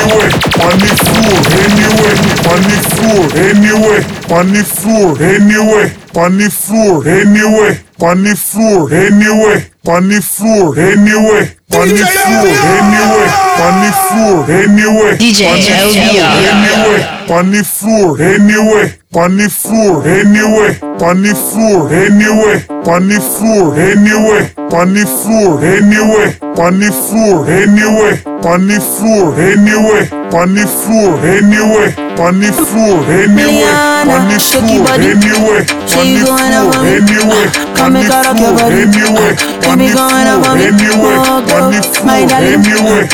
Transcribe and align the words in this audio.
Anyway. 0.00 0.30
On 0.60 0.76
the 0.80 0.92
floor, 1.04 1.40
anyway. 1.64 2.14
On 2.50 2.60
the 2.64 2.78
floor, 2.90 3.24
anyway. 3.36 4.00
On 4.30 4.46
the 4.52 4.64
floor, 4.64 5.22
anyway. 5.22 5.92
On 6.16 6.36
the 6.38 6.50
floor, 6.50 7.06
anyway. 7.08 7.80
On 8.00 8.22
the 8.22 8.34
floor, 8.36 8.92
anyway. 8.92 9.70
On 9.86 10.08
the 10.08 10.20
floor, 10.20 10.78
anyway. 10.78 11.56
On 11.72 11.88
the 11.88 12.04
floor, 12.04 12.48
anyway. 12.76 13.28
On 13.60 13.74
the 13.84 13.92
floor, 14.08 14.50
anyway. 14.50 15.16
DJ 15.16 15.46
On 15.46 15.56
the 15.56 15.72
floor, 15.72 16.08
LBR. 16.08 16.36
anyway. 16.50 17.00
On 17.30 17.50
the 17.50 17.64
floor, 17.64 18.20
anyway. 18.20 18.98
On 19.14 19.36
the 19.36 19.48
floor, 19.48 20.06
anyway. 20.06 20.78
On 20.82 21.22
the 21.22 21.34
floor, 21.34 21.92
anyway. 21.92 22.79
The 22.82 23.20
floor, 23.20 23.76
anyway. 23.76 24.48
The 24.56 25.04
floor, 25.04 25.60
anyway. 25.60 26.32
The 26.40 26.88
floor, 26.90 27.44
anyway. 27.44 28.16
The 28.40 28.80
floor, 28.80 29.36
anyway. 29.36 30.08
The 30.40 30.64
floor, 30.64 31.20
anyway. 31.20 31.92
The 32.40 32.52
floor, 32.56 33.04
anyway. 33.04 33.84
The 33.90 34.40
floor, 34.40 34.88
anyway. 34.96 35.60
The 35.60 35.84
floor, 35.84 36.56
anyway. 36.88 37.52
On 37.80 37.92
the 37.92 38.08
floor, 38.08 38.72
anyway. 38.72 39.36
On 39.68 39.76
the 39.76 39.92
floor, 39.92 40.24
anyway. 40.48 41.20
The 41.60 41.84
floor, 41.92 42.32
anyway. 42.32 43.04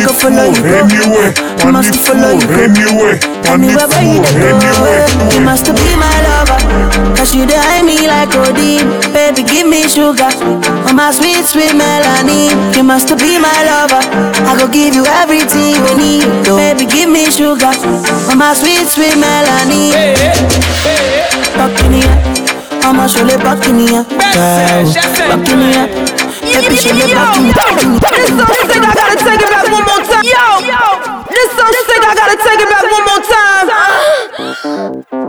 The 0.00 0.16
floor, 0.16 0.56
anyway. 0.64 1.28
The 1.60 1.92
floor, 2.00 2.40
anyway. 2.56 3.20
On 3.50 3.58
the 3.58 3.66
Anywhere 3.66 3.88
where 3.88 4.04
you 4.06 4.22
floor, 4.22 4.46
anyway. 4.46 5.34
you 5.34 5.40
must 5.42 5.66
be 5.66 5.96
my 5.98 6.22
lover. 6.22 6.69
Cause 7.16 7.34
you 7.34 7.44
dey 7.46 7.56
hide 7.60 7.84
me 7.84 8.06
like 8.08 8.30
codeine. 8.30 8.88
Baby, 9.12 9.42
give 9.44 9.66
me 9.68 9.84
sugar. 9.88 10.28
Oh, 10.88 10.92
my 10.94 11.10
sweet, 11.12 11.44
sweet 11.44 11.72
melanin. 11.76 12.54
You 12.76 12.82
must 12.84 13.08
be 13.18 13.38
my 13.38 13.52
lover. 13.68 14.00
I 14.48 14.56
go 14.58 14.66
give 14.68 14.94
you 14.94 15.04
everything 15.20 15.76
you 15.76 15.94
need. 15.96 16.24
Oh, 16.48 16.56
baby, 16.56 16.86
give 16.86 17.10
me 17.10 17.28
sugar. 17.30 17.70
Oh, 18.30 18.34
my 18.36 18.54
sweet, 18.54 18.86
sweet 18.88 19.14
melanin. 19.20 19.92
Back 21.56 21.76
in 21.84 21.92
here. 22.00 22.16
I'ma 22.82 23.06
show 23.06 23.26
you 23.28 23.36
back 23.38 23.60
in 23.68 23.78
here. 23.84 24.04
Back 24.16 25.44
in 25.52 25.60
here. 25.60 25.86
Baby, 26.40 26.76
show 26.80 26.96
you 26.96 27.12
back 27.12 27.36
in 27.36 27.52
here. 27.52 27.60
This 28.16 28.32
song 28.32 28.48
sick, 28.64 28.80
I 28.80 28.92
gotta 28.96 29.16
take 29.20 29.40
it 29.44 29.50
back 29.52 29.68
one 29.68 29.84
more 29.84 30.00
time. 30.08 30.24
Yo, 30.24 30.64
this 31.28 31.50
song 31.52 31.72
sick, 31.86 32.02
I 32.02 32.14
gotta 32.16 32.36
take 32.40 32.60
it 32.64 32.68
back 32.72 32.84
one 32.88 33.04
more 33.04 33.22
time. 33.28 35.19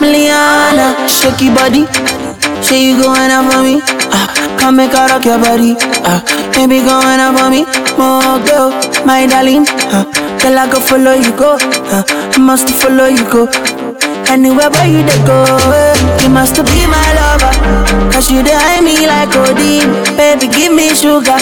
Miliana, 0.00 0.96
shake 1.08 1.42
your 1.42 1.54
body. 1.54 1.84
Say 2.62 2.88
you 2.90 3.02
going 3.02 3.30
out 3.30 3.52
for 3.52 3.62
me. 3.62 3.80
Uh, 3.84 4.26
come 4.58 4.76
make 4.76 4.92
her 4.92 5.06
rock 5.08 5.24
your 5.24 5.38
body. 5.38 5.76
Uh, 6.08 6.20
baby, 6.54 6.80
going 6.80 7.20
up 7.20 7.36
for 7.38 7.50
me. 7.50 7.64
More 7.98 8.38
girl, 8.48 8.70
my 9.04 9.26
darling. 9.26 9.66
Uh, 9.92 10.04
girl, 10.40 10.58
I 10.58 10.68
go 10.72 10.80
follow 10.80 11.12
you 11.12 11.32
go. 11.36 11.58
Uh, 11.60 12.02
must 12.38 12.68
follow 12.70 13.06
you 13.06 13.24
go. 13.30 13.46
Anywhere 14.30 14.70
where 14.70 14.86
you 14.86 15.02
dey 15.02 15.18
go, 15.26 15.42
eh, 15.74 16.22
you 16.22 16.30
must 16.30 16.54
be 16.54 16.86
my 16.86 17.02
lover. 17.18 17.50
Cause 18.14 18.30
you 18.30 18.42
dey 18.46 18.54
eye 18.54 18.80
me 18.80 19.06
like 19.06 19.30
codeine. 19.34 19.90
Baby, 20.16 20.46
give 20.46 20.72
me 20.72 20.94
sugar. 20.94 21.34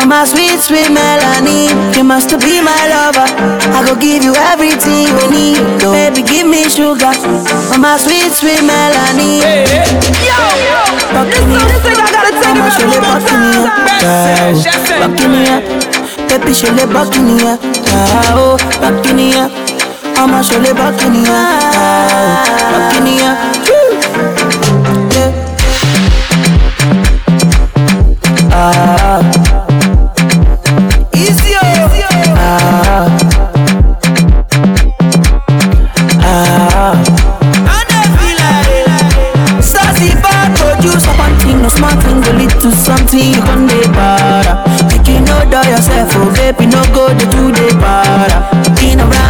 Oh, 0.00 0.06
my 0.08 0.24
sweet, 0.24 0.56
sweet 0.60 0.88
Melanie. 0.88 1.68
You 1.96 2.04
must 2.04 2.32
be 2.40 2.62
my 2.64 2.72
lover. 2.88 3.28
I 3.76 3.84
go 3.84 3.94
give 4.00 4.24
you 4.24 4.32
everything 4.48 5.12
you 5.12 5.26
need. 5.28 5.60
Baby, 5.92 6.22
give 6.24 6.48
me 6.48 6.64
sugar. 6.72 7.12
Oh, 7.12 7.76
my 7.78 7.98
sweet, 8.00 8.32
sweet 8.32 8.64
melanin. 8.64 9.44
Yo, 10.24 10.40
Buck 11.12 11.28
this 11.28 11.44
me 11.44 11.56
up. 11.60 11.68
sick, 11.84 12.00
I 12.00 12.08
gotta 12.16 12.32
take 12.32 12.48
it 12.48 12.64
I'ma 12.64 12.64
back 12.64 12.80
one 12.80 12.88
you 12.88 12.96
more 12.96 13.12
buck 13.12 13.28
me 13.28 13.52
up. 13.60 13.68
time. 14.00 14.56
Buck 15.04 15.20
me 15.28 15.40
up. 15.52 15.64
Baby, 16.32 16.52
you 16.56 16.86
buck 16.88 17.12
me 17.20 17.36
up. 17.44 17.60
Buck 18.80 19.04
me 19.12 19.36
up. 19.36 19.52
Up. 20.16 20.28
Yeah, 20.28 20.72
buck 22.72 23.02
me 23.02 23.20
up. 23.20 23.36
Yeah. 25.12 25.30
Ah. 28.52 29.20
Easy, 31.14 31.54
Ah. 32.36 33.08
Ah. 36.22 36.94
Sassy 39.60 40.14
bad 40.22 40.56
produce 40.56 41.06
up 41.06 41.18
one 41.18 41.36
thing, 41.40 41.62
no 41.62 41.68
smart 41.68 41.98
thing, 42.02 42.20
something 42.84 43.18
you 43.34 43.42
can 43.42 43.66
dey 43.66 43.82
para. 43.92 44.54
Make 44.88 45.08
you 45.08 45.20
know 45.20 45.40
do 45.50 45.60
yourself, 45.70 46.12
oh 46.16 46.30
baby, 46.34 46.66
no 46.66 46.82
go 46.94 47.08
dey 47.08 47.26
do 47.30 47.52
dey 47.52 47.70
para. 47.80 48.38
Been 48.76 49.00
around 49.00 49.21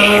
Don't 0.00 0.16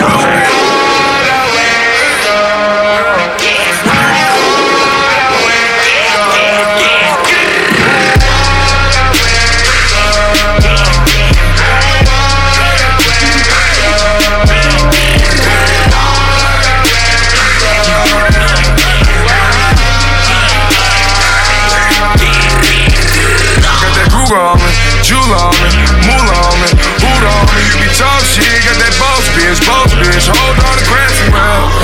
hide. 0.00 0.73
bitch, 29.34 29.60
both 29.66 29.92
bitch, 29.98 30.26
hold 30.30 30.56
all 30.62 30.76
the 30.78 30.86
grassy 30.86 31.28
mouth. 31.30 31.74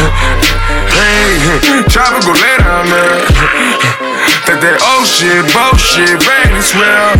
Hey, 0.94 1.84
tropical 1.88 2.32
lay 2.34 2.56
down 2.58 2.86
now. 2.88 4.09
That 4.46 4.58
that 4.62 4.78
old 4.82 5.06
shit, 5.06 5.42
bullshit, 5.54 6.18
ready 6.26 6.54
to 6.54 6.62
swell. 6.62 7.14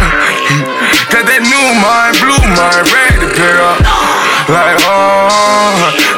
Got 1.10 1.24
that 1.26 1.42
new 1.46 1.66
mind, 1.78 2.14
blue 2.18 2.44
mind, 2.54 2.86
ready 2.90 3.10
up. 3.60 3.78
Like, 4.50 4.78
oh, 4.82 6.10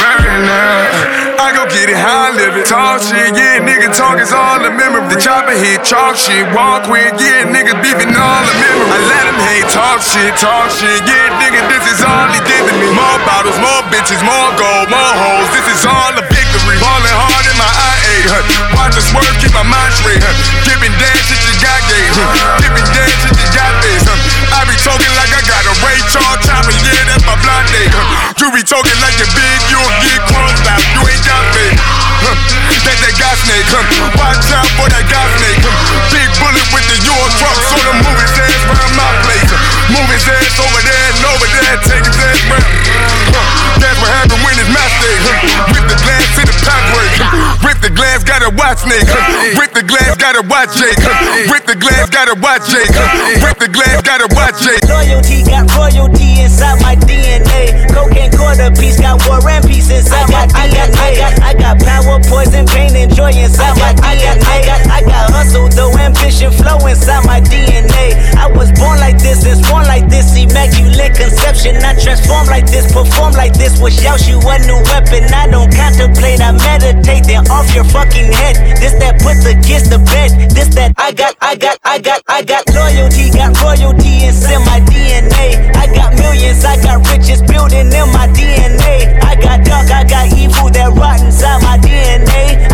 bury 0.00 0.30
in 0.32 0.46
there. 0.46 1.34
I 1.36 1.52
go 1.52 1.66
get 1.68 1.90
it 1.90 1.98
I 1.98 2.32
live 2.32 2.56
it. 2.56 2.66
Talk 2.66 3.02
shit, 3.02 3.34
yeah, 3.36 3.60
nigga 3.60 3.92
talk 3.92 4.16
is 4.16 4.32
all 4.32 4.62
the 4.62 4.70
memory. 4.70 5.04
The 5.12 5.18
chopper 5.20 5.52
hit, 5.52 5.84
chalk 5.84 6.16
shit, 6.16 6.46
walk 6.54 6.88
with, 6.88 7.14
yeah, 7.20 7.44
nigga 7.44 7.76
beefing 7.82 8.14
all 8.14 8.42
the 8.46 8.54
memory. 8.56 8.88
I 8.88 8.98
let 9.10 9.24
him 9.28 9.38
hate, 9.44 9.68
talk 9.68 10.00
shit, 10.00 10.32
talk 10.40 10.70
shit, 10.70 11.02
yeah, 11.04 11.36
nigga, 11.42 11.60
this 11.68 11.84
is 11.90 12.00
all 12.00 12.28
he 12.32 12.40
did 12.46 12.62
to 12.64 12.74
me. 12.80 12.88
More 12.94 13.18
bottles, 13.28 13.58
more 13.60 13.82
bitches, 13.92 14.22
more 14.24 14.50
gold, 14.56 14.88
more 14.88 15.14
hoes, 15.20 15.48
this 15.52 15.66
is 15.74 15.82
all 15.84 16.12
a 16.14 16.24
victory. 16.24 16.76
Falling 16.80 17.16
hard 17.18 17.44
in 17.44 17.56
my 17.58 17.93
IA, 18.24 18.32
huh? 18.32 18.76
Watch 18.76 18.96
the 18.96 19.02
swerve, 19.04 19.36
keep 19.40 19.52
my 19.52 19.64
mind 19.64 19.92
straight, 19.92 20.20
huh? 20.20 20.32
Giving 20.64 20.92
dance 20.96 21.28
shit 21.28 21.40
you 21.44 21.54
got 21.60 21.80
gay, 21.88 22.06
huh? 22.16 22.56
Giving 22.60 22.86
dance 22.96 23.16
shit 23.20 23.36
you 23.36 23.48
got 23.52 23.72
face, 23.84 24.04
huh? 24.08 24.16
I 24.56 24.64
be 24.64 24.76
talking 24.80 25.12
like 25.16 25.32
I 25.32 25.42
got 25.44 25.62
a 25.68 25.74
Ray 25.84 26.00
Charles 26.08 26.40
chopper, 26.44 26.72
yeah, 26.72 27.04
that's 27.08 27.24
my 27.28 27.36
blind 27.44 27.68
day, 27.68 27.88
huh? 27.92 28.40
You 28.40 28.48
be 28.52 28.64
talking 28.64 28.96
like 29.04 29.16
you're 29.20 29.32
big, 29.36 29.58
you'll 29.68 29.92
get 30.00 30.20
crumbs 30.32 30.64
out, 30.64 30.80
you 30.96 31.02
ain't 31.04 31.24
got 31.28 31.44
me. 31.52 31.66
Huh? 32.24 32.36
That 32.88 32.96
that 33.04 33.14
got 33.20 33.36
snake, 33.44 33.68
huh? 33.68 33.84
Watch 34.16 34.48
out 34.56 34.68
for 34.80 34.88
that 34.88 35.04
got 35.12 35.28
snake, 35.36 35.60
huh? 35.60 35.72
Big 36.08 36.28
bullet 36.40 36.66
with 36.72 36.86
the 36.88 36.98
Euro 37.04 37.28
truck, 37.36 37.58
so 37.68 37.76
the 37.76 37.92
his 38.24 38.36
ass 38.40 38.60
round 38.72 38.94
my 38.96 39.10
place. 39.28 39.48
Huh? 39.52 39.60
Move 39.92 40.08
his 40.08 40.24
ass 40.24 40.56
over 40.64 40.80
there 40.80 41.04
and 41.12 41.24
over 41.28 41.48
there, 41.52 41.76
take 41.84 42.04
his 42.08 42.16
ass 42.16 42.40
round. 42.48 42.64
Huh? 43.36 43.80
That's 43.84 43.98
what 44.00 44.08
happened 44.08 44.40
when 44.40 44.56
it's 44.56 44.72
my 44.72 44.86
day, 45.04 45.16
huh? 45.20 45.76
Rip 45.76 45.84
the 45.92 45.98
glass 46.00 46.43
to 46.64 46.72
the? 47.20 47.28
Rip 47.64 47.78
the 47.80 47.92
glass, 47.92 48.24
gotta 48.24 48.50
watch 48.56 48.80
snake, 48.84 49.04
huh? 49.06 49.60
Rip 49.60 49.72
the 49.72 49.84
glass, 49.84 50.16
gotta 50.16 50.42
watch 50.48 50.72
Jake, 50.76 50.96
huh? 50.98 51.52
Rip 51.52 51.64
the 51.68 51.76
glass, 51.76 52.08
gotta 52.10 52.34
watch 52.40 52.64
Jake, 52.72 52.90
huh? 52.90 53.44
Rip 53.44 53.58
the 53.60 53.68
glass, 53.68 54.00
gotta 54.02 54.28
watch 54.32 54.56
Jake. 54.64 54.80
Loyalty 54.88 55.44
got 55.44 55.68
royalty 55.76 56.40
inside 56.40 56.80
my 56.80 56.96
DNA. 56.96 57.84
Cocaine 57.92 58.32
quarter 58.32 58.72
piece 58.74 59.00
got 59.00 59.20
war 59.28 59.40
and 59.44 59.64
peace 59.64 59.90
inside 59.92 60.28
my 60.32 60.48
DNA. 60.48 60.56
I 60.56 60.66
got, 60.72 60.90
I 60.96 61.10
got, 61.14 61.32
I 61.44 61.52
got 61.54 61.76
power, 61.84 62.18
poison, 62.24 62.66
pain, 62.66 62.96
and 62.96 63.12
joy 63.12 63.32
inside 63.36 63.76
my 63.76 63.92
DNA. 63.92 64.40
I 64.48 64.58
got, 64.64 64.80
I 64.88 65.00
got 65.04 65.30
hustle, 65.30 65.68
though 65.68 65.92
ambition, 66.00 66.50
flow 66.50 66.80
inside 66.88 67.13
conception. 71.64 71.84
I 71.84 71.94
transform 72.00 72.46
like 72.46 72.66
this, 72.66 72.92
perform 72.92 73.32
like 73.32 73.52
this, 73.54 73.80
wish 73.80 74.04
out 74.04 74.20
you 74.28 74.38
a 74.38 74.58
new 74.66 74.80
weapon. 74.92 75.24
I 75.32 75.48
don't 75.48 75.72
contemplate, 75.72 76.40
I 76.40 76.52
meditate, 76.52 77.24
then 77.24 77.48
off 77.50 77.74
your 77.74 77.84
fucking 77.84 78.32
head. 78.32 78.56
This 78.80 78.94
that 79.00 79.20
put 79.20 79.40
the 79.42 79.56
kids 79.64 79.88
to 79.90 79.98
bed. 79.98 80.50
This 80.50 80.74
that 80.74 80.92
I 80.98 81.12
got, 81.12 81.36
I 81.40 81.56
got, 81.56 81.78
I 81.84 81.98
got, 81.98 82.22
I 82.28 82.42
got 82.42 82.68
loyalty, 82.72 83.30
got 83.30 83.56
royalty 83.62 84.24
inside 84.24 84.64
my 84.66 84.80
DNA. 84.80 85.74
I 85.76 85.86
got 85.94 86.14
millions, 86.18 86.64
I 86.64 86.76
got 86.82 87.06
riches 87.08 87.42
building 87.42 87.88
in 87.88 88.08
my 88.12 88.28
DNA. 88.28 89.20
I 89.22 89.34
got 89.36 89.64
dark, 89.64 89.90
I 89.90 90.04
got 90.04 90.32
evil 90.32 90.70
that 90.70 90.92
rot 90.92 91.20
inside 91.20 91.62
my 91.62 91.78
DNA. 91.78 92.73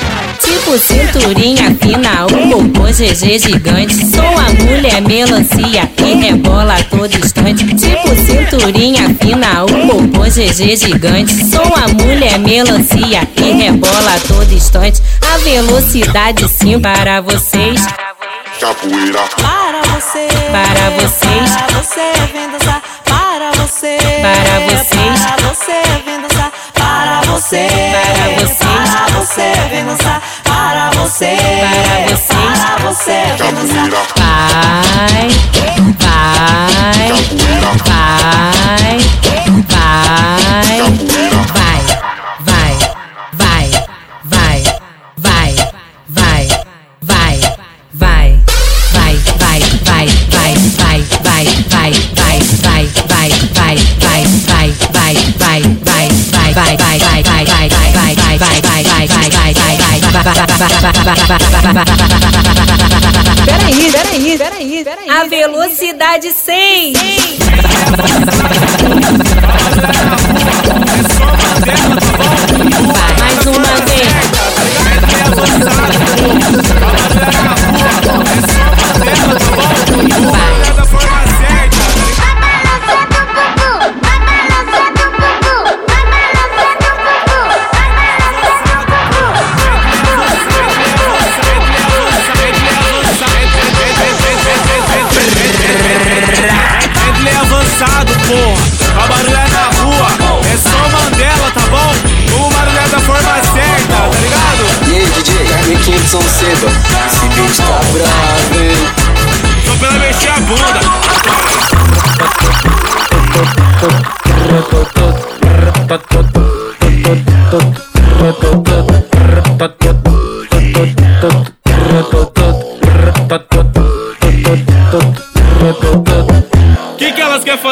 Tipo 0.51 0.77
cinturinha 0.77 1.75
fina, 1.81 2.25
o 2.25 2.49
popô 2.49 2.83
GG 2.87 3.39
gigante. 3.39 3.95
Sou 4.05 4.21
a 4.37 4.51
mulher 4.63 5.01
melancia 5.01 5.87
que 5.95 6.13
rebola 6.13 6.75
a 6.75 6.83
todo 6.83 7.13
instante. 7.17 7.65
Tipo 7.73 8.09
cinturinha 8.15 9.15
fina, 9.21 9.63
o 9.63 9.87
popô 9.87 10.23
GG 10.25 10.75
gigante. 10.75 11.33
Sou 11.49 11.63
a 11.75 11.87
mulher 12.03 12.37
melancia 12.39 13.25
que 13.33 13.51
rebola 13.51 14.15
a 14.15 14.19
todo 14.27 14.51
instante. 14.53 15.01
A 15.33 15.37
velocidade 15.37 16.45
sim 16.49 16.79
para 16.79 17.21
vocês. 17.21 17.85
Capoeira. 18.59 19.21
Para 19.41 19.81
você, 19.95 20.27
Para 20.51 20.89
vocês. 20.99 21.51
para 21.55 21.79
você 21.79 22.11
vem 22.33 22.49
dançar, 22.51 22.81
para 23.05 23.51
você, 23.53 23.97
Para 24.21 24.59
vocês. 24.67 25.19
para 25.25 25.47
você 25.47 25.81
vem 26.05 26.21
dançar, 26.21 26.51
para 26.73 27.21
você, 27.21 27.67
Para 27.91 28.45
vocês. 28.45 28.89
para 28.91 29.19
você 29.19 29.51
vem 29.71 29.85
dançar, 29.85 30.21
para 30.71 30.89
você, 30.91 31.35
Para 31.35 32.15
vocês. 32.15 32.59
para 32.59 32.77
você. 32.79 33.21
Vai, 34.15 35.27
vai, 35.27 36.21
vai, 37.83 38.17
vai, 38.71 39.41
vai, 41.43 42.10
Peraí, 63.45 63.91
peraí, 63.91 64.37
peraí, 64.37 64.83
peraí. 64.83 65.09
A 65.09 65.23
velocidade 65.25 66.31
100. 66.31 66.93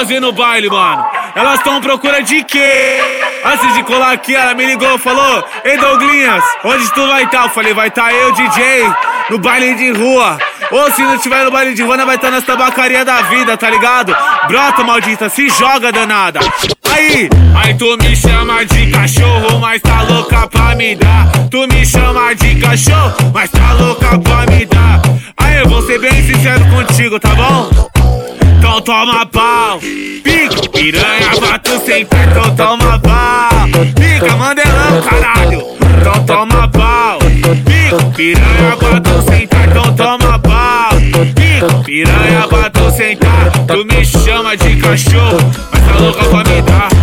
Fazer 0.10 0.20
no 0.20 0.32
baile, 0.32 0.68
mano? 0.70 1.06
Elas 1.36 1.60
estão 1.60 1.80
procura 1.80 2.24
de 2.24 2.44
quê? 2.44 2.98
Antes 3.46 3.76
de 3.76 3.84
colar 3.84 4.14
aqui, 4.14 4.36
ela 4.36 4.56
me 4.56 4.66
ligou 4.66 4.98
falou: 4.98 5.44
Ei, 5.64 5.78
Douglinhas, 5.78 6.44
onde 6.64 6.92
tu 6.94 7.08
vai 7.08 7.26
estar? 7.26 7.44
Eu 7.44 7.50
falei: 7.50 7.76
Vai 7.76 7.90
estar 7.90 8.12
eu, 8.12 8.32
DJ, 8.32 8.92
no 9.30 9.38
baile 9.38 9.76
de 9.76 9.92
rua. 9.92 10.40
Ou 10.72 10.92
se 10.92 11.04
não 11.04 11.18
tiver 11.20 11.44
no 11.44 11.52
baile 11.52 11.76
de 11.76 11.84
rua, 11.84 12.04
vai 12.06 12.16
estar 12.16 12.32
nas 12.32 12.44
tabacarias 12.44 13.06
da 13.06 13.22
vida, 13.24 13.56
tá 13.56 13.70
ligado? 13.70 14.16
Brota, 14.48 14.84
maldita, 14.84 15.30
se 15.30 15.48
joga, 15.50 15.92
danada. 15.92 16.40
Aí, 16.92 17.30
aí 17.56 17.74
tu 17.76 17.96
me 17.98 18.16
chama 18.16 18.66
de 18.66 18.90
cachorro, 18.90 19.60
mas 19.60 19.80
tá 19.80 20.02
louca 20.02 20.48
pra 20.48 20.76
me 20.76 20.96
dar. 20.96 21.28
Tu 21.52 21.68
me 21.68 21.86
chama 21.86 22.34
de 22.34 22.56
cachorro, 22.56 23.32
mas 23.32 23.50
tá 23.52 23.74
louca 23.74 24.18
pra 24.18 24.52
me 24.52 24.66
dar. 24.66 25.02
Aí 25.38 25.60
eu 25.60 25.70
vou 25.70 25.84
ser 25.84 26.00
bem 26.00 26.24
sincero 26.24 26.66
contigo, 26.72 27.20
tá 27.20 27.30
bom? 27.36 27.90
Então 28.70 28.82
toma 28.82 29.26
pau, 29.26 29.80
pica, 29.80 30.70
piranha, 30.72 31.32
bato 31.42 31.84
sem 31.84 32.06
pé, 32.06 32.18
então 32.30 32.56
toma 32.56 33.00
pau, 33.00 33.68
pica, 33.96 34.36
mandelão, 34.38 35.02
caralho, 35.02 35.64
então 36.00 36.24
toma 36.24 36.68
pau, 36.68 37.18
pica, 37.66 37.98
piranha, 38.16 38.76
bato 38.80 39.24
sem 39.28 39.48
pé, 39.48 39.58
então 39.72 39.96
toma 39.96 40.38
pau, 40.38 40.92
pica, 41.36 41.84
piranha, 41.84 42.48
bato 42.48 42.92
sem 42.92 43.18
pé, 43.18 43.28
tu 43.68 43.84
me 43.86 44.06
chama 44.06 44.56
de 44.56 44.76
cachorro, 44.76 45.40
mas 45.72 45.84
tá 45.84 46.00
louca 46.00 46.24
pra 46.26 46.44
me 46.44 46.62
dar. 46.62 46.99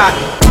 Tá. 0.00 0.49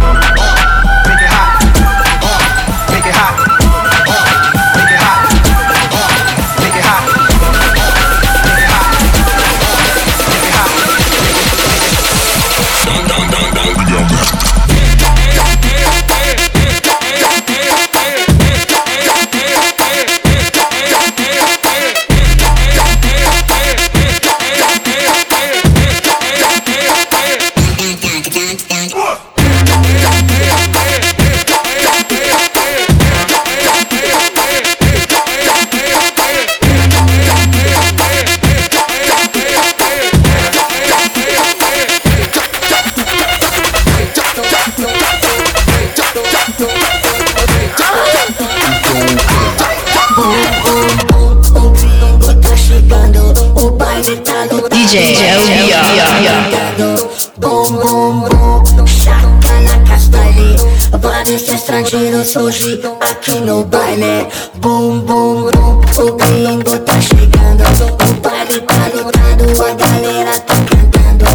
Vários 61.29 61.47
estrangeiros 61.47 62.27
surgem 62.29 62.81
aqui 63.01 63.39
no 63.41 63.63
baile. 63.63 64.27
Bum 64.55 64.97
bum 65.01 65.51
bum, 65.51 65.79
o 66.01 66.13
gringo 66.13 66.79
tá 66.79 66.99
chegando. 66.99 67.63
O 67.85 68.13
baile 68.19 68.59
tá 68.61 68.89
lotado, 68.95 69.61
a 69.61 69.73
galera 69.75 70.39
tá 70.39 70.55
cantando. 70.55 71.25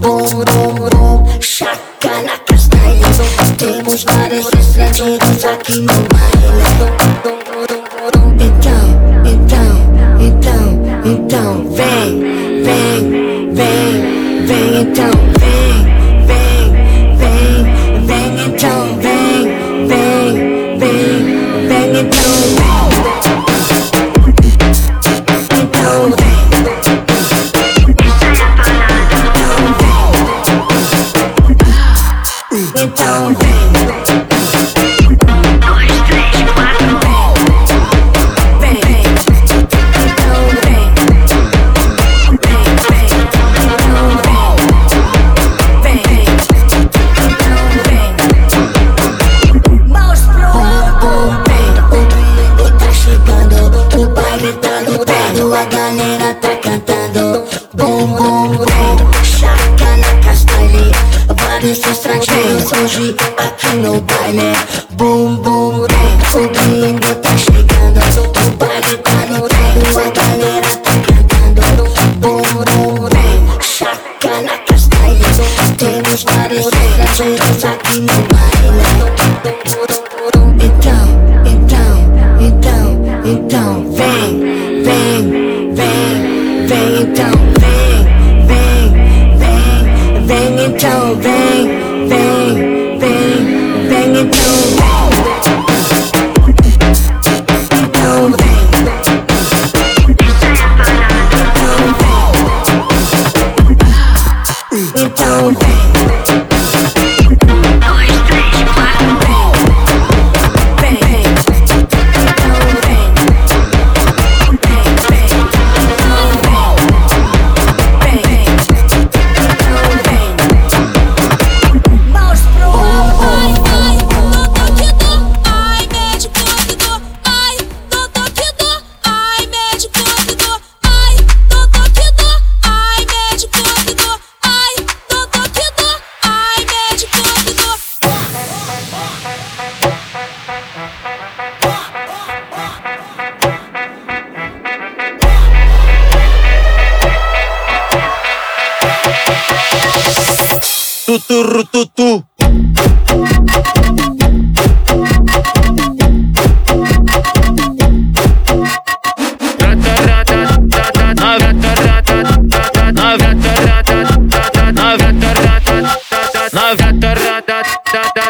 Bum 0.00 0.24
bum 0.44 0.88
bum, 0.90 1.40
chaca 1.40 2.22
na 2.24 2.36
castanha. 2.38 3.06
Temos 3.56 4.02
vários 4.02 4.48
estrangeiros 4.52 5.44
aqui 5.44 5.78
no 5.78 5.92
baile. 5.92 6.35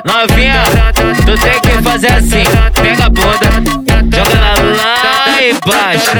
Novinha, 0.04 0.62
tu 1.24 1.34
tem 1.38 1.60
que 1.60 1.82
fazer 1.82 2.12
assim, 2.12 2.44
pega 2.74 3.04
a 3.04 3.10
bunda, 3.10 3.50
joga 4.16 4.36
ela 4.36 4.54
lá 4.76 5.42
embaixo, 5.42 6.10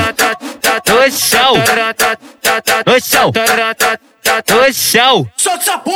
no 0.89 1.11
chão, 1.11 1.53
no 2.87 3.01
chão, 3.01 3.33
no 4.49 4.73
chão, 4.73 5.27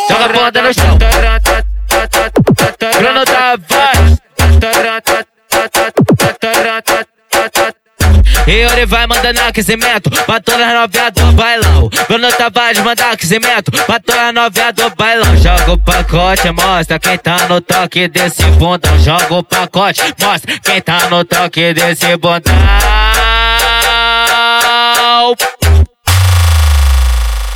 joga 0.09 0.25
a 0.25 0.29
bunda 0.29 0.63
no 0.63 0.73
chão, 0.75 0.99
Bruno 2.99 3.25
Tavares, 3.25 3.90
e 8.47 8.51
ele 8.51 8.87
vai 8.87 9.07
mandando 9.07 9.41
aquecimento 9.41 10.11
pra 10.11 10.41
todas 10.41 10.61
as 10.61 10.75
novinhas 10.75 11.13
do 11.13 11.33
bailão. 11.33 11.91
Bruno 12.09 12.33
Tavares 12.33 12.81
manda 12.81 13.11
aquecimento 13.11 13.71
pra 13.71 14.01
todas 14.01 14.21
as 14.21 14.35
novinhas 14.35 14.75
do 14.75 14.91
bailão. 14.97 15.37
Joga 15.37 15.73
o 15.73 15.79
pacote, 15.79 16.51
mostra 16.51 16.99
quem 16.99 17.19
tá 17.19 17.47
no 17.49 17.61
toque 17.61 18.09
desse 18.09 18.43
bundão. 18.43 18.99
Joga 18.99 19.35
o 19.35 19.43
pacote, 19.43 20.03
mostra 20.21 20.59
quem 20.59 20.81
tá 20.81 21.09
no 21.09 21.25
toque 21.25 21.75
desse 21.75 22.17
bundão. 22.17 22.55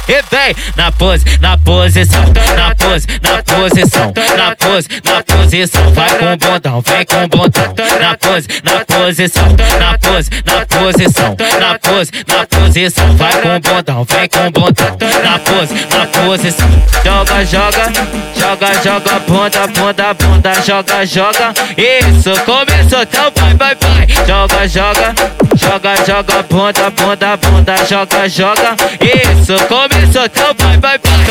E 0.07 0.23
vem 0.31 0.55
na 0.77 0.93
pose, 0.93 1.25
na 1.41 1.57
posição, 1.57 2.25
na 2.55 2.75
pose, 2.75 3.07
na 3.23 3.43
posição, 3.43 4.13
na 4.37 4.55
pose, 4.55 4.89
na 5.03 5.23
posição. 5.23 5.93
Vai 5.93 6.11
com 6.19 6.33
o 6.33 6.37
bundão, 6.37 6.83
vem 6.83 7.07
com 7.07 7.25
o 7.25 7.29
bundão. 7.29 7.75
Na 7.99 8.15
pose, 8.19 8.49
na 8.63 8.85
posição, 8.85 9.49
na 9.79 9.99
pose, 9.99 10.31
na 10.45 10.67
posição, 10.67 11.37
na 11.59 11.79
pose, 11.79 12.11
na 12.27 12.47
posição. 12.47 13.17
Vai 13.17 13.33
com 13.33 13.57
o 13.57 13.61
bundão, 13.61 14.05
vem 14.05 14.29
com 14.29 14.47
o 14.47 14.51
bundão. 14.51 14.99
Na 15.25 15.39
pose, 15.39 15.75
na 15.75 16.07
posição. 16.07 16.69
Joga, 17.03 17.45
joga, 17.47 17.93
joga, 18.37 18.83
joga, 18.83 19.21
bunda, 19.21 19.67
bunda, 19.69 20.15
bunda, 20.15 20.55
joga, 20.63 21.07
joga. 21.07 21.55
Isso, 21.79 22.31
começou, 22.45 23.03
então 23.03 23.33
vai, 23.35 23.55
vai, 23.55 23.75
vai. 23.75 24.27
Joga, 24.27 24.69
joga, 24.69 25.15
joga, 25.57 25.97
joga, 26.05 26.43
bunda, 26.43 26.91
bunda, 26.91 27.37
bunda, 27.39 27.77
joga, 27.87 28.29
joga. 28.29 28.77
Isso, 29.01 29.65
começou, 29.67 29.94
então 30.03 30.55
vai, 30.59 30.79
vai, 30.79 30.99
vai. 30.99 31.25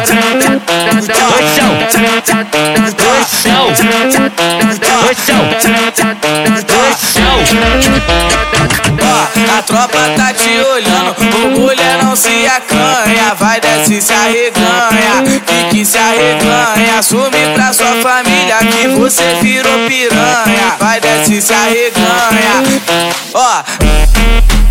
Ó, 9.02 9.58
a 9.58 9.62
tropa 9.64 10.00
tá 10.16 10.34
te 10.34 10.50
olhando, 10.50 11.16
o 11.20 11.60
mulherão 11.60 12.04
não 12.14 12.16
se 12.16 12.46
acanha. 12.46 13.34
Vai 13.40 13.60
desce 13.60 14.00
se 14.00 14.14
arreganha, 14.14 15.42
fique 15.48 15.84
se 15.84 15.98
arreganha. 15.98 17.00
Assume 17.00 17.54
pra 17.56 17.74
sua 17.74 17.96
família 18.02 18.58
que 18.60 18.88
você 18.90 19.40
virou 19.42 19.88
piranha. 19.88 20.76
Vai 20.80 21.02
desce 21.02 21.42
se 21.42 21.52
arreganha. 21.54 22.64
Ó. 23.34 23.64
Thank 23.80 24.54
you. 24.54 24.63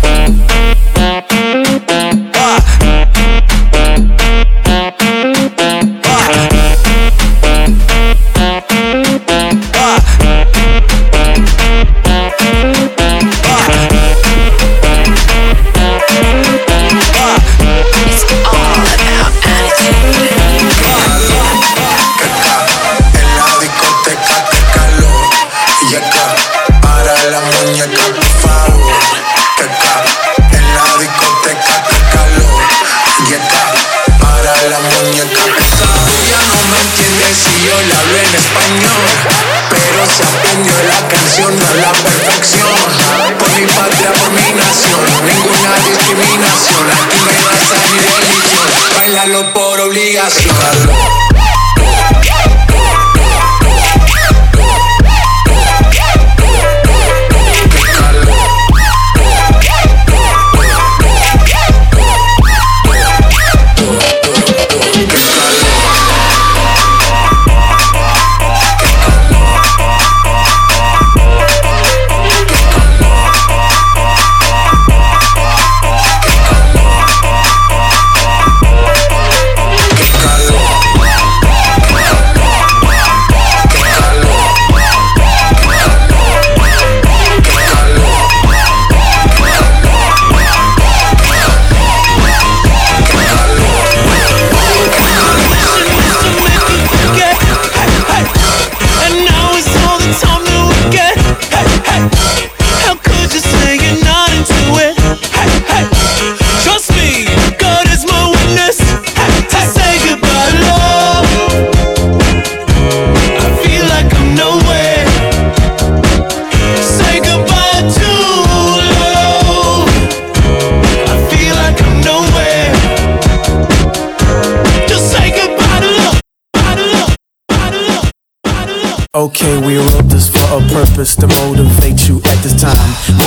Okay, 129.15 129.61
we 129.61 129.77
wrote 129.77 130.09
this 130.09 130.27
for 130.27 130.41
a 130.57 130.59
purpose 130.73 131.15
to 131.17 131.27
motivate 131.45 132.09
you 132.09 132.17
at 132.25 132.41
this 132.41 132.59
time. 132.59 132.73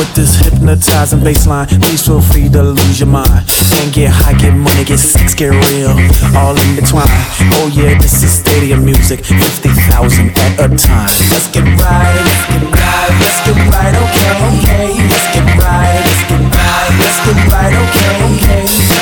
With 0.03 0.13
this 0.17 0.35
hypnotizing 0.35 1.21
baseline, 1.21 1.69
please 1.81 2.05
feel 2.05 2.21
free 2.21 2.49
to 2.49 2.61
lose 2.61 2.99
your 2.99 3.09
mind. 3.09 3.47
And 3.79 3.95
get 3.95 4.11
high, 4.11 4.35
get 4.35 4.51
money, 4.51 4.83
get 4.83 4.99
sex, 4.99 5.33
get 5.33 5.55
real, 5.55 5.95
all 6.35 6.59
in 6.59 6.75
between. 6.75 7.07
Oh 7.55 7.71
yeah, 7.71 7.97
this 8.03 8.21
is 8.25 8.33
stadium 8.35 8.85
music, 8.85 9.25
50,000 9.25 10.35
at 10.35 10.59
a 10.59 10.67
time. 10.75 11.07
Let's 11.31 11.47
get 11.55 11.63
right, 11.79 12.19
let's 12.19 12.45
get 12.51 12.67
right, 12.67 13.13
let's 13.23 13.39
get 13.47 13.59
right, 13.71 13.95
okay, 13.95 14.31
okay. 14.59 14.91
Let's 15.07 15.29
get 15.39 15.47
right, 15.55 16.03
let's 16.03 16.23
get 16.27 16.43
right, 16.51 16.91
let's 16.99 17.19
get 17.23 17.39
right, 17.47 17.75
okay, 17.79 18.11
okay. 18.35 18.56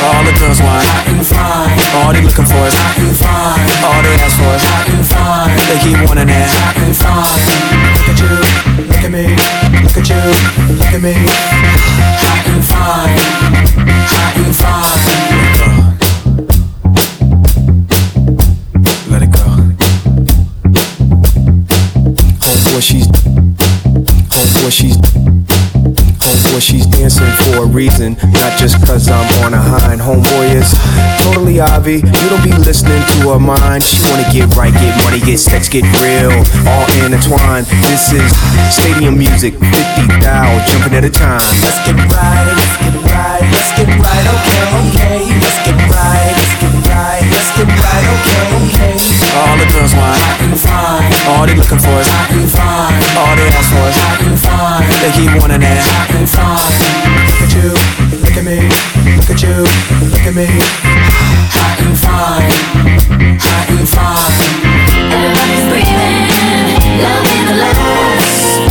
All 0.05 0.21
the 0.23 0.37
girls 0.39 0.61
want 0.61 0.85
hot 0.85 1.09
and 1.09 1.25
fine. 1.25 1.73
All 1.97 2.13
they 2.13 2.21
looking 2.21 2.45
for 2.45 2.67
is 2.69 2.77
hot 2.77 2.99
and 3.01 3.17
fine. 3.17 3.57
All 3.81 4.03
they 4.05 4.15
ask 4.21 4.37
for 4.37 4.53
is 4.53 4.61
hot 4.61 4.85
and 4.93 5.01
fine. 5.01 5.57
They 5.65 5.79
keep 5.81 5.97
wanting 6.05 6.29
that 6.29 6.49
hot 6.53 6.77
and 6.77 6.93
fine. 6.93 7.41
Look 7.97 8.13
at 8.13 8.21
you, 8.21 8.37
look 8.85 9.01
at 9.01 9.09
me, 9.09 9.33
look 9.81 9.97
at 9.97 10.05
you, 10.13 10.21
look 10.77 10.93
at 10.93 11.01
me. 11.01 11.15
Hot 12.21 12.45
and 12.53 12.61
fine, 12.69 13.17
hot 14.13 14.37
and 14.45 14.53
fine. 14.53 15.01
Let 19.11 19.23
it 19.23 19.33
go. 19.33 19.41
She's 22.81 23.09
she's 24.71 25.14
dancing 27.05 27.53
for 27.53 27.65
a 27.65 27.67
reason, 27.69 28.17
not 28.41 28.57
just 28.57 28.81
cause 28.87 29.13
I'm 29.13 29.29
on 29.45 29.53
a 29.53 29.61
hind. 29.61 30.01
Homeboy 30.01 30.57
is 30.57 30.73
totally 31.21 31.61
obvi. 31.61 32.01
You 32.01 32.29
don't 32.33 32.41
be 32.41 32.57
listening 32.65 32.97
to 32.97 33.37
her 33.37 33.39
mind. 33.39 33.85
She 33.85 34.01
wanna 34.09 34.25
get 34.33 34.49
right, 34.57 34.73
get 34.73 34.97
money, 35.05 35.21
get 35.21 35.37
sex, 35.37 35.69
get 35.69 35.85
real, 36.01 36.33
all 36.65 36.87
intertwined. 37.05 37.67
This 37.93 38.09
is 38.09 38.33
stadium 38.73 39.19
music, 39.19 39.53
50 39.53 40.17
thou 40.25 40.49
jumping 40.73 40.97
at 40.97 41.05
a 41.05 41.11
time. 41.11 41.45
Let's 41.61 41.77
get 41.85 41.93
right, 42.09 42.45
let's 42.57 42.77
get 42.81 42.97
right, 43.13 43.45
let's 43.53 43.71
get 43.77 43.89
right, 44.01 44.25
okay, 44.41 44.65
okay. 44.81 45.21
Let's 45.45 45.61
get 45.61 45.77
right, 45.93 46.24
All 49.35 49.57
the 49.57 49.67
girls 49.73 49.95
want 49.97 50.15
hot 50.21 50.41
and 50.45 50.55
fine. 50.61 51.11
All 51.33 51.47
they 51.47 51.57
looking 51.57 51.81
for 51.81 51.97
is 51.97 52.09
hot 52.13 52.31
and 52.31 52.49
fine. 52.51 52.93
All 53.17 53.35
they 53.35 53.49
ask 53.51 53.73
for 53.73 53.89
is 53.89 53.97
hot 53.97 54.21
and 54.21 54.39
fine. 54.39 54.85
They 55.01 55.11
keep 55.17 55.33
wanting 55.41 55.65
fine. 56.29 56.61
Look 57.25 57.41
at 57.41 57.53
you, 57.57 57.73
look 58.21 58.37
at 58.37 58.45
me, 58.45 58.69
look 59.17 59.31
at 59.33 59.41
you, 59.41 59.65
look 60.13 60.27
at 60.29 60.35
me. 60.37 60.49
Hot 61.57 61.81
and 61.81 61.97
fine, 61.97 62.53
hot 63.41 63.69
and 63.73 63.89
fine. 63.89 64.35
Everybody's 65.09 65.65
breathing, 65.73 66.29
the. 67.01 67.25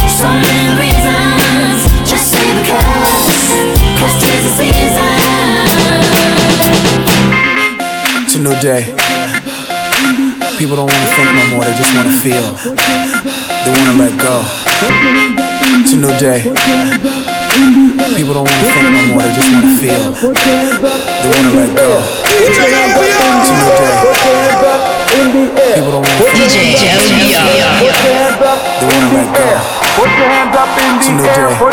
So 0.06 0.30
many 0.30 0.70
reasons, 0.78 1.82
just 2.06 2.30
say 2.32 2.46
because. 2.62 3.74
Cause 4.00 4.16
tis 4.22 4.44
the 4.44 4.52
season. 4.58 4.93
New 8.44 8.60
day. 8.60 8.84
People 10.60 10.76
don't 10.76 10.92
wanna 10.92 11.08
think 11.16 11.32
no 11.32 11.44
more, 11.56 11.64
they 11.64 11.74
just 11.80 11.96
wanna 11.96 12.12
feel. 12.20 12.44
They 13.64 13.72
wanna 13.72 13.96
let 14.04 14.14
go. 14.20 14.44
It's 15.80 15.94
a 15.94 15.96
new 15.96 16.12
day. 16.20 16.44
People 18.18 18.34
don't 18.34 18.44
wanna 18.44 18.68
think 18.68 18.84
no 18.84 19.02
more, 19.16 19.24
they 19.24 19.32
just 19.32 19.48
wanna 19.48 19.72
feel. 19.80 20.04
They 21.22 21.30
wanna 21.32 21.52
let 21.56 21.72
go. 21.72 22.04
It's 22.44 22.60
a 22.60 22.68
new 22.68 23.72
day. 23.80 23.96
People 25.76 25.92
don't 25.96 26.04
wanna 26.04 26.20
think 26.20 26.36
no 26.36 26.44
more. 26.44 26.84
They 28.80 28.88
wanna 28.92 29.10
let 29.16 29.28
go. 29.40 29.48
It's 31.00 31.08
a 31.08 31.12
new 31.14 31.24
day. 31.24 31.73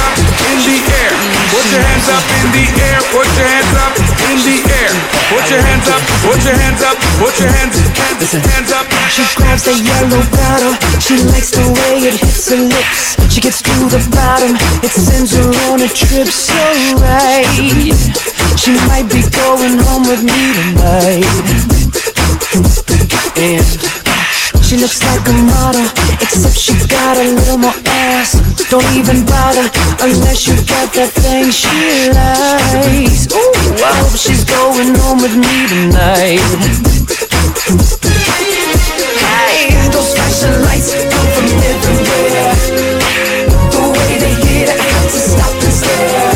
in 0.51 0.57
the 0.65 0.77
air. 1.01 1.13
Put 1.51 1.65
your 1.71 1.83
hands 1.83 2.07
up 2.09 2.23
in 2.41 2.47
the 2.55 2.65
air. 2.81 2.99
Put 3.11 3.27
your 3.37 3.47
hands 3.47 3.73
up 3.77 3.93
in 3.99 4.37
the 4.45 4.57
air. 4.71 4.91
Put 5.29 5.45
your 5.49 5.61
hands 5.61 5.87
up. 5.87 6.01
Put 6.23 6.39
your 6.43 6.57
hands 6.57 6.81
up. 6.81 6.97
Put 7.19 7.33
your 7.39 7.49
hands 7.49 7.75
hands 8.31 8.45
hands 8.45 8.71
up. 8.71 8.85
She 9.09 9.23
grabs 9.35 9.63
the 9.63 9.73
yellow 9.73 10.23
bottle. 10.31 10.75
She 10.99 11.17
likes 11.31 11.51
the 11.51 11.65
way 11.65 12.07
it 12.07 12.19
hits 12.19 12.49
her 12.49 12.57
lips. 12.57 13.17
She 13.33 13.41
gets 13.41 13.61
to 13.61 13.73
the 13.89 14.01
bottom. 14.11 14.55
It 14.83 14.91
sends 14.91 15.35
her 15.35 15.47
on 15.71 15.81
a 15.81 15.89
trip 15.89 16.27
so 16.27 16.55
right. 17.01 17.47
She 18.57 18.71
might 18.87 19.09
be 19.09 19.21
going 19.31 19.79
home 19.79 20.03
with 20.07 20.23
me 20.23 20.39
tonight. 20.53 21.25
And 23.41 23.65
she 24.63 24.77
looks 24.77 25.01
like 25.03 25.27
a 25.27 25.33
model, 25.33 25.87
except 26.21 26.57
she 26.57 26.73
got 26.87 27.17
a 27.17 27.23
little 27.23 27.57
more 27.57 27.73
ass. 27.85 28.50
Don't 28.71 28.87
even 28.95 29.25
bother 29.25 29.67
unless 29.99 30.47
you 30.47 30.55
got 30.63 30.95
that 30.95 31.11
thing 31.11 31.51
she 31.51 32.07
likes. 32.07 33.27
Ooh, 33.35 33.83
I 33.83 33.91
hope 33.99 34.15
she's 34.15 34.47
going 34.47 34.95
home 34.95 35.19
with 35.19 35.35
me 35.35 35.67
tonight. 35.67 36.39
Hey, 39.19 39.75
those 39.91 40.15
flashing 40.15 40.55
lights 40.63 40.95
come 40.95 41.27
from 41.35 41.51
everywhere. 41.51 42.55
The 43.75 43.91
way 43.91 44.11
they 44.23 44.39
hit, 44.39 44.71
I 44.71 44.79
have 44.79 45.07
to 45.11 45.19
stop 45.19 45.51
and 45.51 45.75
stare. 45.75 46.31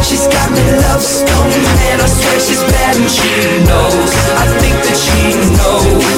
She's 0.00 0.24
got 0.32 0.48
me 0.48 0.64
love 0.80 1.04
stone, 1.04 1.52
and 1.92 2.00
I 2.00 2.08
swear 2.08 2.40
she's 2.40 2.64
bad 2.72 2.96
and 2.96 3.04
she 3.04 3.28
knows. 3.68 4.16
I 4.32 4.48
think 4.64 4.80
that 4.80 4.96
she 4.96 5.36
knows. 5.60 6.17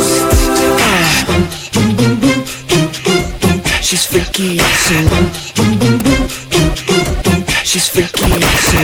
She's 3.90 4.06
freaky, 4.06 4.56
so. 4.56 4.94
She's 7.64 7.88
freaky, 7.88 8.30
so. 8.30 8.78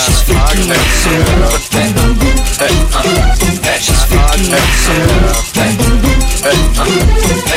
She's 0.00 0.22
freaky, 0.22 0.62
so. 0.96 1.12
She's 3.78 4.04
freaky, 4.08 4.56
so. 4.80 5.04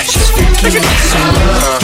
She's 0.03 0.29
freaky, 0.31 0.83
so 1.07 1.82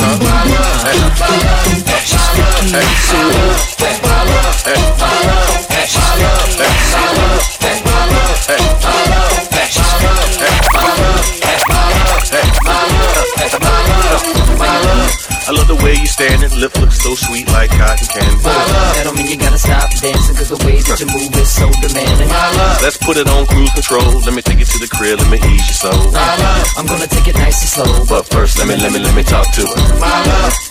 lip 16.59 16.75
looks 16.83 16.99
so 16.99 17.15
sweet 17.15 17.47
like 17.55 17.71
cotton 17.71 18.05
candy. 18.11 18.35
That 18.43 19.07
don't 19.07 19.15
mean 19.15 19.31
you 19.31 19.39
gotta 19.39 19.57
stop 19.57 19.87
dancing 19.95 20.35
Cause 20.35 20.51
the 20.51 20.59
way 20.67 20.83
that 20.83 20.99
you 20.99 21.07
move 21.07 21.31
is 21.39 21.47
so 21.47 21.71
demanding 21.79 22.27
My 22.27 22.51
love. 22.59 22.83
Let's 22.83 22.99
put 22.99 23.15
it 23.15 23.31
on 23.31 23.47
cruise 23.47 23.71
control. 23.71 24.19
Let 24.27 24.35
me 24.35 24.43
take 24.43 24.59
it 24.59 24.67
to 24.75 24.79
the 24.83 24.91
crib, 24.91 25.23
let 25.23 25.31
me 25.31 25.39
ease 25.39 25.63
your 25.71 25.79
soul. 25.87 26.11
My 26.11 26.19
love. 26.19 26.67
I'm 26.75 26.85
gonna 26.85 27.07
take 27.07 27.31
it 27.31 27.39
nice 27.39 27.63
and 27.63 27.71
slow 27.71 27.91
But 28.11 28.27
first, 28.27 28.59
let 28.59 28.67
me, 28.67 28.75
let 28.75 28.91
me, 28.91 28.99
let 28.99 29.15
me 29.15 29.23
talk 29.23 29.47
to 29.55 29.63
her. 29.63 29.79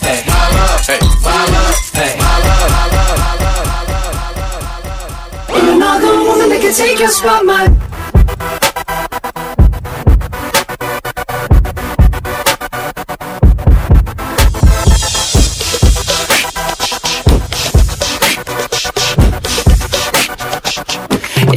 Hey, 0.05 0.21
My 0.29 0.45
love. 0.61 0.85
Hey, 0.85 1.01
My 1.25 1.41
love. 1.57 1.75
hey 1.97 2.13
My 2.21 2.37
Another 5.49 6.13
woman 6.21 6.49
that 6.53 6.61
can 6.61 6.73
take 6.73 6.99
your 6.99 7.09
spot, 7.09 7.45
my. 7.45 7.88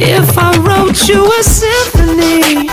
If 0.05 0.37
I 0.37 0.51
wrote 0.59 1.07
you 1.07 1.23
a 1.23 1.41
symphony 1.41 2.67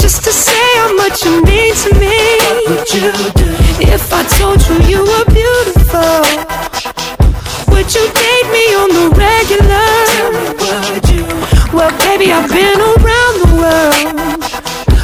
Just 0.00 0.24
to 0.24 0.32
say 0.32 0.66
how 0.80 0.96
much 0.96 1.22
you 1.22 1.44
mean 1.44 1.74
to 1.84 1.92
me 2.00 2.16
What 2.40 2.56
would 2.68 2.88
you 2.88 3.12
do? 3.36 3.52
If 3.84 4.10
I 4.10 4.24
told 4.24 4.64
you 4.64 4.80
you 4.88 5.00
were 5.04 5.26
beautiful 5.28 6.24
Would 7.68 7.92
you 7.92 8.08
date 8.16 8.48
me 8.48 8.64
on 8.80 8.88
the 8.96 9.06
regular? 9.12 9.92
Would 10.56 11.04
you? 11.12 11.28
Well 11.76 11.92
baby 12.00 12.32
I've 12.32 12.48
been 12.48 12.80
around 12.80 13.34
the 13.44 13.52
world 13.60 14.40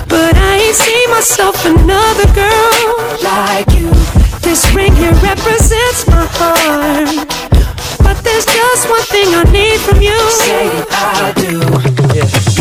But 0.08 0.34
I 0.34 0.64
ain't 0.64 0.76
seen 0.76 1.10
myself 1.10 1.62
another 1.66 2.24
girl 2.32 3.20
Like 3.20 3.68
you 3.76 3.92
This 4.40 4.64
ring 4.72 4.96
here 4.96 5.12
represents 5.20 6.06
my 6.06 6.24
heart 6.40 7.41
there's 8.44 8.82
just 8.82 8.88
one 8.90 9.02
thing 9.12 9.28
I 9.34 9.44
need 9.52 9.78
from 9.80 10.00
you. 10.00 10.16
Say 10.30 10.66
I 10.90 11.32
do. 11.36 11.60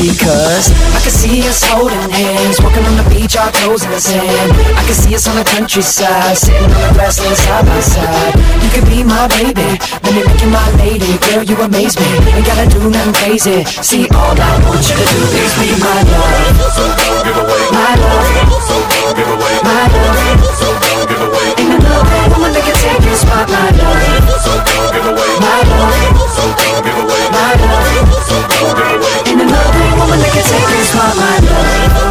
Because 0.02 0.72
I 0.96 1.00
can 1.02 1.13
see 1.13 1.46
us 1.48 1.62
holding 1.63 2.10
hands, 2.10 2.58
walking 2.62 2.84
on 2.86 2.98
the 2.98 3.06
beach, 3.10 3.38
our 3.38 3.52
toes 3.52 3.84
in 3.84 3.91
the 3.91 4.02
sand. 4.02 4.52
I 4.74 4.82
can 4.86 4.96
see 4.96 5.13
us 5.15 5.28
on 5.28 5.36
the 5.38 5.46
countryside, 5.46 6.38
sitting 6.38 6.63
on 6.63 6.82
the 6.82 6.91
grassland 6.98 7.38
side 7.38 7.65
by 7.65 7.80
side. 7.80 8.34
You 8.63 8.70
could 8.74 8.88
be 8.89 9.04
my 9.04 9.28
baby, 9.38 9.78
let 10.02 10.12
me 10.13 10.22
make 10.26 10.41
you 10.41 10.50
my 10.50 10.65
lady. 10.82 11.17
Girl, 11.30 11.44
you 11.44 11.56
amaze 11.62 11.96
me. 12.00 12.10
Ain't 12.34 12.46
gotta 12.46 12.65
do 12.70 12.89
nothing 12.89 13.13
crazy. 13.13 13.63
See, 13.82 14.10
all 14.10 14.34
I 14.34 14.52
want 14.65 14.82
you 14.82 14.96
to 14.98 15.06
do 15.06 15.22
is 15.38 15.54
be 15.62 15.70
my 15.78 16.00
love. 16.10 16.74
so 16.74 16.84
don't 16.98 17.22
give 17.22 17.38
away. 17.38 17.63
My 17.72 17.94
love. 18.02 18.28
So 18.65 18.76
don't 18.82 19.13
give 19.13 19.30
away. 19.30 19.56
My 19.62 19.86
love. 19.86 20.17
So 20.58 20.70
don't 20.74 21.06
give 21.06 21.22
away. 21.22 21.48
Ain't 21.62 21.74
another 21.78 22.24
woman 22.34 22.52
that 22.58 22.63
can 22.65 22.78
take 22.82 23.04
your 23.06 23.17
spot, 23.17 23.46
my 23.50 23.70
love. 23.78 24.41
So 24.41 24.54
don't 24.58 24.91
give 25.02 25.14
away. 25.14 25.40
My 25.40 25.62
love. 25.66 26.30
So 26.30 26.44
don't 26.46 26.84
give 26.86 26.98
away. 26.98 27.26
My 27.32 27.54
love. 27.58 28.14
So 28.24 28.36
don't 28.38 28.76
give 28.78 28.92
away. 29.02 29.18
Ain't 29.30 29.42
another 29.42 29.86
woman 29.98 30.20
that 30.20 30.32
can 30.34 30.44
take 30.46 30.70
your 30.70 30.86
spot, 30.86 31.16
my 31.18 32.11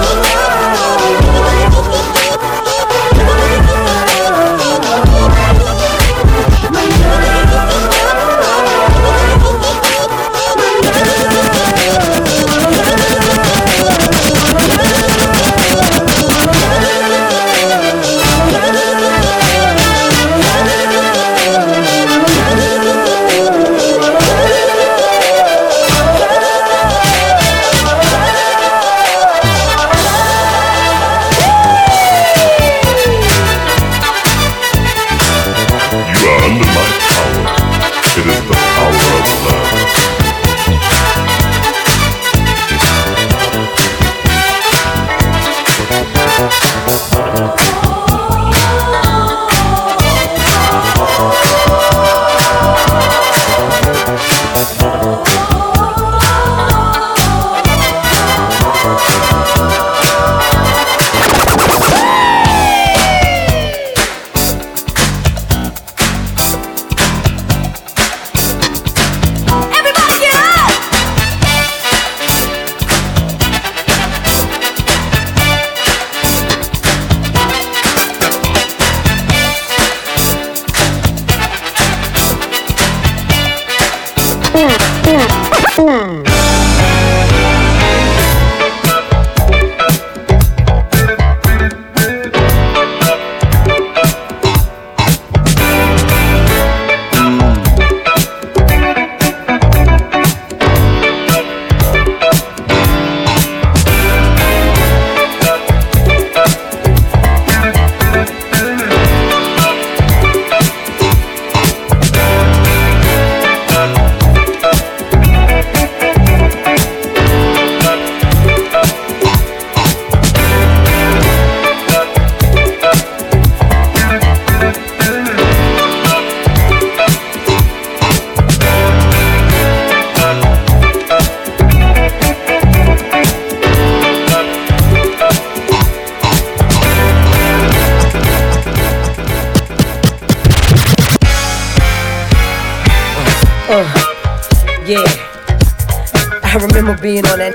remember 146.67 147.01
being 147.01 147.25
on 147.27 147.39
that 147.39 147.55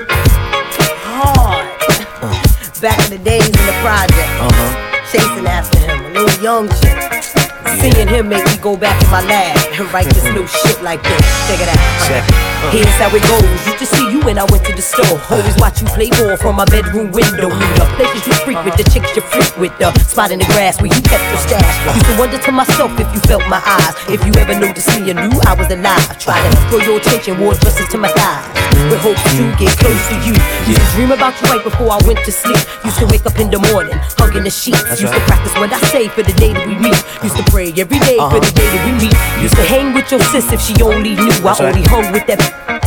hard. 1.04 1.66
Back 2.80 2.98
in 3.06 3.18
the 3.18 3.24
days 3.24 3.46
in 3.46 3.52
the 3.52 3.76
project. 3.80 4.30
Uh-huh. 4.40 4.86
Chasing 5.10 5.46
after 5.46 5.78
him, 5.78 6.04
a 6.04 6.10
little 6.10 6.42
young 6.42 6.68
chick. 6.80 7.22
Seeing 7.80 8.08
him 8.08 8.28
make 8.28 8.44
me 8.44 8.56
go 8.58 8.76
back 8.76 9.00
in 9.02 9.10
my 9.10 9.24
lab 9.24 9.56
and 9.78 9.92
write 9.92 10.06
this 10.06 10.24
new 10.24 10.46
shit 10.46 10.82
like 10.82 11.02
this. 11.02 11.48
Check 11.48 11.60
it 11.60 11.68
out. 11.68 12.08
Check 12.08 12.24
it. 12.28 12.55
Here's 12.74 12.90
how 12.98 13.08
it 13.14 13.22
goes. 13.30 13.46
Used 13.66 13.78
to 13.78 13.86
see 13.86 14.06
you 14.10 14.20
when 14.26 14.38
I 14.38 14.44
went 14.50 14.64
to 14.66 14.72
the 14.74 14.82
store. 14.82 15.16
Always 15.30 15.56
watch 15.56 15.80
you 15.80 15.86
play 15.94 16.10
ball 16.10 16.36
from 16.36 16.56
my 16.56 16.64
bedroom 16.66 17.12
window. 17.12 17.48
The 17.78 17.86
places 17.96 18.26
you 18.26 18.34
freak 18.44 18.58
with, 18.64 18.76
the 18.76 18.84
chicks 18.90 19.14
you 19.14 19.22
freak 19.22 19.54
with, 19.56 19.72
the 19.78 19.92
spot 20.02 20.30
in 20.32 20.40
the 20.40 20.48
grass 20.50 20.80
where 20.82 20.90
you 20.90 21.00
kept 21.02 21.22
your 21.30 21.40
stash. 21.46 21.68
Used 21.94 22.06
to 22.10 22.14
wonder 22.18 22.38
to 22.38 22.52
myself 22.52 22.90
if 22.98 23.08
you 23.14 23.20
felt 23.28 23.46
my 23.48 23.62
eyes. 23.64 23.94
If 24.10 24.20
you 24.26 24.32
ever 24.40 24.58
noticed 24.58 24.88
me 24.98 25.10
and 25.14 25.18
knew 25.30 25.38
I 25.46 25.54
was 25.54 25.70
alive. 25.70 26.04
Try 26.18 26.36
to 26.42 26.48
draw 26.70 26.80
your 26.82 26.98
attention, 26.98 27.38
wore 27.40 27.54
dresses 27.54 27.88
to 27.94 27.98
my 27.98 28.08
thighs. 28.12 28.44
With 28.92 29.00
hopes 29.00 29.22
to 29.38 29.44
get 29.56 29.72
close 29.80 30.02
to 30.12 30.16
you. 30.26 30.34
Used 30.68 30.82
to 30.82 30.88
dream 30.98 31.10
about 31.12 31.32
you 31.40 31.48
right 31.48 31.62
before 31.64 31.90
I 31.96 31.98
went 32.04 32.20
to 32.26 32.32
sleep. 32.32 32.60
Used 32.84 32.98
to 33.00 33.06
wake 33.06 33.24
up 33.24 33.38
in 33.40 33.48
the 33.50 33.58
morning, 33.72 33.96
hugging 34.20 34.44
the 34.44 34.50
sheets. 34.52 34.82
That's 34.84 35.00
Used 35.00 35.14
to 35.14 35.20
practice 35.24 35.54
what 35.56 35.72
I 35.72 35.80
say 35.94 36.08
for 36.08 36.22
the 36.22 36.34
day 36.36 36.52
that 36.52 36.66
we 36.66 36.74
meet. 36.76 36.98
Used 37.24 37.36
to 37.38 37.44
pray 37.48 37.72
every 37.72 37.98
day 38.04 38.18
for 38.20 38.36
Uh-huh. 38.36 38.40
the 38.42 38.52
day 38.52 38.66
that 38.68 38.82
we 38.84 38.92
meet. 39.06 39.16
Used 39.40 39.56
to 39.56 39.64
hang 39.64 39.94
with 39.94 40.10
your 40.10 40.20
sis 40.28 40.52
if 40.52 40.60
she 40.60 40.74
only 40.82 41.14
knew. 41.16 41.32
That's 41.40 41.60
I 41.60 41.64
right. 41.64 41.74
only 41.76 41.88
hung 41.88 42.12
with 42.12 42.26
that 42.28 42.40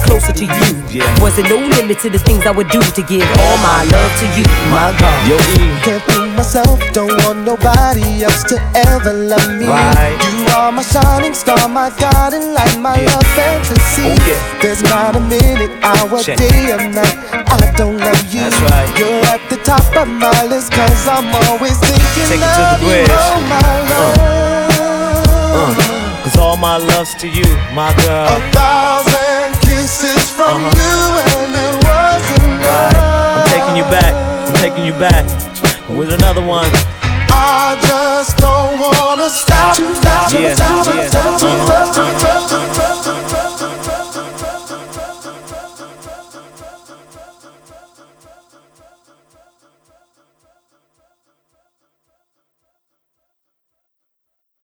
closer 0.05 0.33
to 0.33 0.45
you. 0.45 0.71
Yeah. 0.89 1.05
Wasn't 1.21 1.49
no 1.49 1.57
limit 1.57 1.99
to 1.99 2.09
the 2.09 2.19
things 2.19 2.45
I 2.45 2.51
would 2.51 2.69
do 2.69 2.81
to 2.81 3.01
give 3.03 3.27
all 3.43 3.57
my 3.61 3.83
love 3.91 4.11
to 4.21 4.25
you, 4.37 4.45
my 4.71 4.89
God. 4.99 5.19
Yo, 5.29 5.37
E. 5.59 5.63
Can't 5.85 6.01
fool 6.09 6.27
myself, 6.39 6.79
don't 6.93 7.13
want 7.25 7.39
nobody 7.45 8.23
else 8.23 8.43
to 8.51 8.57
ever 8.75 9.13
love 9.13 9.47
me. 9.59 9.67
Right. 9.67 10.15
You 10.33 10.45
are 10.55 10.71
my 10.71 10.83
shining 10.83 11.33
star, 11.33 11.67
my 11.69 11.89
guiding 11.99 12.53
light, 12.53 12.77
my 12.79 12.95
Yeah. 12.99 13.13
love 13.15 13.27
fantasy. 13.37 14.09
Oh, 14.09 14.27
yeah. 14.27 14.61
There's 14.61 14.81
not 14.83 15.15
a 15.15 15.19
minute, 15.19 15.71
hour, 15.83 16.21
Check. 16.23 16.37
day, 16.37 16.71
or 16.73 16.81
night 16.89 17.17
I 17.33 17.71
don't 17.77 17.97
love 17.97 18.23
you. 18.33 18.41
That's 18.41 18.59
right. 18.71 18.89
You're 18.99 19.25
at 19.35 19.41
the 19.49 19.57
top 19.57 19.85
of 19.95 20.07
my 20.07 20.43
list, 20.45 20.71
cause 20.71 21.07
I'm 21.07 21.27
always 21.47 21.77
thinking 21.77 22.27
Take 22.29 22.41
it 22.41 22.53
to 22.57 22.61
the 22.61 22.75
of 22.75 22.81
you, 22.81 22.87
bridge. 22.87 23.11
oh 23.11 23.39
my 23.53 23.73
love. 23.91 24.17
Uh, 24.19 26.23
Cause 26.23 26.37
all 26.37 26.57
my 26.57 26.77
love's 26.77 27.13
to 27.15 27.27
you, 27.27 27.45
my 27.73 27.93
girl. 28.03 28.27
Thousand 29.79 30.09
kisses 30.11 30.29
from 30.31 30.65
Uh-huh. 30.65 30.75
you, 30.75 30.99
and 31.31 31.55
it 31.55 31.75
wasn't 31.87 32.63
Right. 32.65 32.95
I'm 33.39 33.47
taking 33.47 33.77
you 33.77 33.83
back. 33.83 34.13
I'm 34.47 34.53
taking 34.55 34.83
you 34.85 34.93
back. 34.93 35.23
With 35.87 36.11
another 36.11 36.41
one. 36.41 36.69
I 37.31 37.77
just 37.87 38.35
don't 38.37 38.77
wanna 38.77 39.29
stop, 39.29 39.75
stop, 39.75 40.33
Yeah, 40.33 40.53
stop, 40.55 40.85
yeah. 40.85 41.07
stop, 41.07 41.39
Uh-huh, 41.39 41.67
stop, 41.67 42.19
stop, 42.19 42.49
stop, 42.49 42.75
stop. 42.75 42.88